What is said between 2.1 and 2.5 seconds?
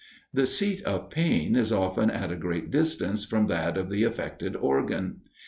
a